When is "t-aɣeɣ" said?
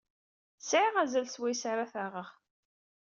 1.91-2.29